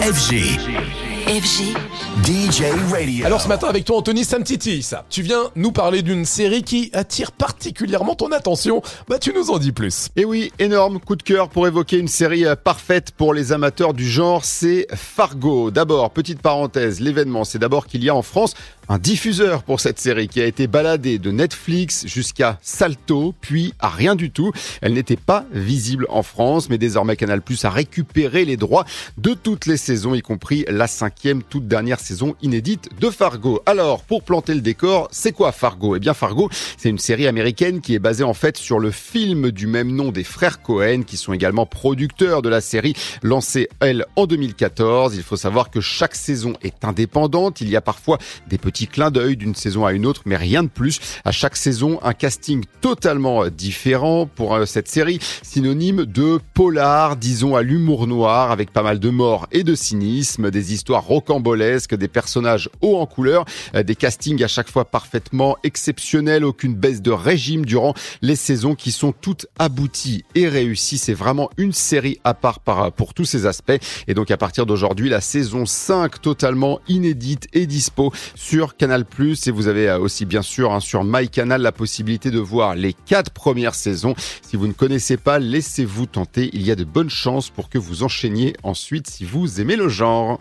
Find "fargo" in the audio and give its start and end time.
14.94-15.70, 33.10-33.60, 35.50-35.96, 36.14-36.48